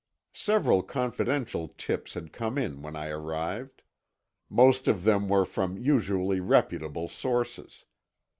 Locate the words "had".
2.15-2.33